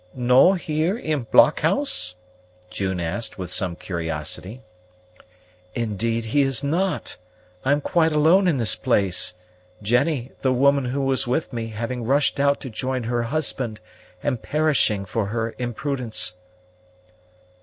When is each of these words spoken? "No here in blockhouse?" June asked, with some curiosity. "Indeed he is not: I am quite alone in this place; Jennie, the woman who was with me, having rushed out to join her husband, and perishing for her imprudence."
"No 0.15 0.53
here 0.53 0.97
in 0.97 1.25
blockhouse?" 1.29 2.15
June 2.71 2.99
asked, 2.99 3.37
with 3.37 3.51
some 3.51 3.75
curiosity. 3.75 4.63
"Indeed 5.75 6.25
he 6.25 6.41
is 6.41 6.63
not: 6.63 7.19
I 7.63 7.71
am 7.71 7.81
quite 7.81 8.11
alone 8.11 8.47
in 8.47 8.57
this 8.57 8.75
place; 8.75 9.35
Jennie, 9.79 10.31
the 10.41 10.53
woman 10.53 10.85
who 10.85 11.01
was 11.01 11.27
with 11.27 11.53
me, 11.53 11.67
having 11.67 12.03
rushed 12.03 12.39
out 12.39 12.59
to 12.61 12.69
join 12.71 13.03
her 13.03 13.21
husband, 13.21 13.79
and 14.23 14.41
perishing 14.41 15.05
for 15.05 15.27
her 15.27 15.53
imprudence." 15.59 16.33